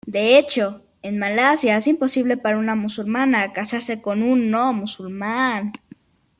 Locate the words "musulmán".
4.73-5.73